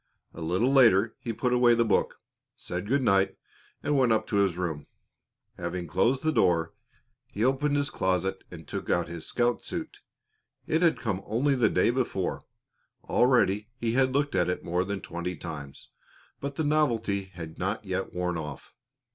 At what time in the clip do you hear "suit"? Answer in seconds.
9.63-10.01